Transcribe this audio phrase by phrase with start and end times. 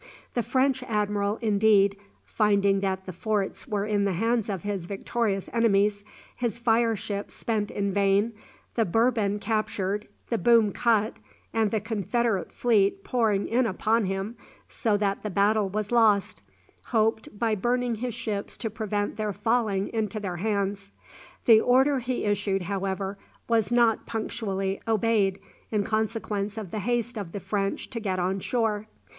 [0.33, 1.95] The French admiral, indeed,
[2.25, 6.03] finding that the forts were in the hands of his victorious enemies,
[6.35, 8.33] his fire ship spent in vain,
[8.73, 11.19] the "Bourbon" captured, the boom cut,
[11.53, 14.37] and the confederate fleet pouring in upon him,
[14.67, 16.41] so that the battle was lost,
[16.85, 20.91] hoped by burning his ships to prevent their falling into their hands.
[21.45, 25.39] The order he issued, however, was not punctually obeyed,
[25.69, 28.87] in consequence of the haste of the French to get on shore.